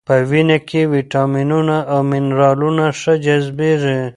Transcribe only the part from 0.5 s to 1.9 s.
کې ویټامینونه